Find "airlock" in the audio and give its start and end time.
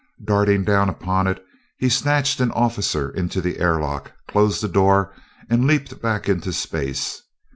3.59-4.11